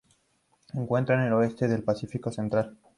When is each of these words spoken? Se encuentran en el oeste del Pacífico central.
Se 0.65 0.79
encuentran 0.79 1.19
en 1.19 1.27
el 1.27 1.33
oeste 1.33 1.67
del 1.67 1.83
Pacífico 1.83 2.31
central. 2.31 2.75